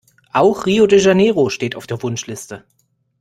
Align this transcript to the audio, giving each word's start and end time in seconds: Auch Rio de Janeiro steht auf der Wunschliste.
Auch 0.33 0.65
Rio 0.65 0.87
de 0.87 0.97
Janeiro 0.99 1.51
steht 1.51 1.75
auf 1.75 1.85
der 1.85 2.01
Wunschliste. 2.01 2.63